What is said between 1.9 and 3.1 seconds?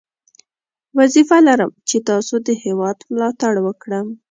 ستاسو د هیواد